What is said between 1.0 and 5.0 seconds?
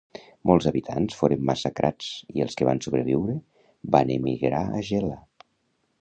foren massacrats i els que van sobreviure van emigrar a